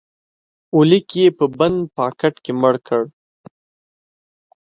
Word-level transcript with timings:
اولیک 0.75 1.07
یې 1.19 1.27
په 1.37 1.45
بند 1.57 1.79
پاکټ 1.97 2.33
کې 2.43 2.51
مړ 2.61 2.75
کړ 2.87 3.03